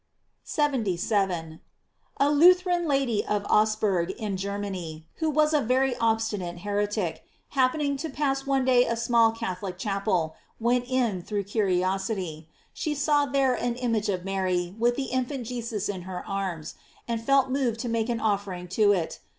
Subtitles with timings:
[0.21, 1.61] * 77.—
[2.19, 8.09] A Lutheran lady of Augsburg in Germany, who was a very obstinate heretic, happening to
[8.09, 12.49] pass one day a small Catholic chapel, went in through curiosity.
[12.73, 16.73] She saw there an image of Mary with the infant Jesus in her arms,
[17.07, 19.19] and felt moved to make an offering to it.